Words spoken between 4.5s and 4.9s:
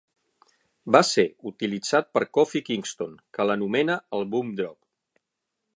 Drop".